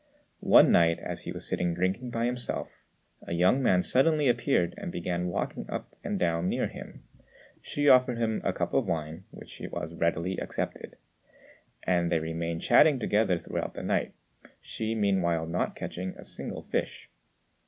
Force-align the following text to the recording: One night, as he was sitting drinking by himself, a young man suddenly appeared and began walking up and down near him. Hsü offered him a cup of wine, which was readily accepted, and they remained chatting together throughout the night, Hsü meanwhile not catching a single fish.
One 0.47 0.71
night, 0.71 0.97
as 0.97 1.21
he 1.25 1.31
was 1.31 1.47
sitting 1.47 1.75
drinking 1.75 2.09
by 2.09 2.25
himself, 2.25 2.71
a 3.21 3.33
young 3.33 3.61
man 3.61 3.83
suddenly 3.83 4.27
appeared 4.27 4.73
and 4.77 4.91
began 4.91 5.27
walking 5.27 5.69
up 5.69 5.95
and 6.03 6.17
down 6.17 6.49
near 6.49 6.65
him. 6.65 7.03
Hsü 7.63 7.93
offered 7.93 8.17
him 8.17 8.41
a 8.43 8.51
cup 8.51 8.73
of 8.73 8.87
wine, 8.87 9.25
which 9.29 9.61
was 9.71 9.93
readily 9.93 10.39
accepted, 10.39 10.97
and 11.83 12.11
they 12.11 12.17
remained 12.17 12.63
chatting 12.63 12.97
together 12.97 13.37
throughout 13.37 13.75
the 13.75 13.83
night, 13.83 14.15
Hsü 14.65 14.97
meanwhile 14.97 15.45
not 15.45 15.75
catching 15.75 16.15
a 16.17 16.25
single 16.25 16.63
fish. 16.63 17.07